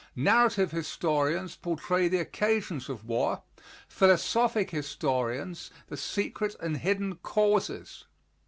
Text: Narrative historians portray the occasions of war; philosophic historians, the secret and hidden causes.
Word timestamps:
Narrative 0.15 0.71
historians 0.71 1.55
portray 1.55 2.07
the 2.07 2.17
occasions 2.17 2.89
of 2.89 3.05
war; 3.05 3.43
philosophic 3.87 4.71
historians, 4.71 5.69
the 5.89 5.95
secret 5.95 6.55
and 6.59 6.77
hidden 6.77 7.17
causes. 7.17 8.05